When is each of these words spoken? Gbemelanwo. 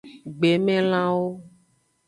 Gbemelanwo. 0.37 1.29